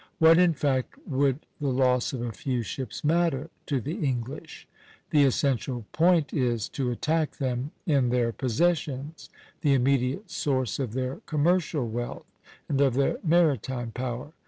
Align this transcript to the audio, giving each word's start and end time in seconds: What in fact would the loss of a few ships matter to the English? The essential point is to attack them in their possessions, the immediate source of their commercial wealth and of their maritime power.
What 0.17 0.39
in 0.39 0.55
fact 0.55 0.95
would 1.05 1.45
the 1.59 1.69
loss 1.71 2.11
of 2.11 2.23
a 2.23 2.31
few 2.31 2.63
ships 2.63 3.03
matter 3.03 3.51
to 3.67 3.79
the 3.79 4.03
English? 4.03 4.67
The 5.11 5.23
essential 5.25 5.85
point 5.91 6.33
is 6.33 6.67
to 6.69 6.89
attack 6.89 7.37
them 7.37 7.69
in 7.85 8.09
their 8.09 8.31
possessions, 8.31 9.29
the 9.61 9.75
immediate 9.75 10.31
source 10.31 10.79
of 10.79 10.93
their 10.93 11.17
commercial 11.27 11.87
wealth 11.87 12.25
and 12.67 12.81
of 12.81 12.95
their 12.95 13.19
maritime 13.23 13.91
power. 13.91 14.31